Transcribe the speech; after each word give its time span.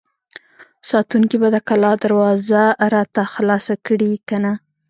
ساتونکي 0.89 1.35
به 1.41 1.47
د 1.55 1.57
کلا 1.69 1.91
دروازه 2.03 2.63
راته 2.93 3.21
خلاصه 3.33 3.73
کړي 3.85 4.11
که 4.27 4.37
نه! 4.43 4.53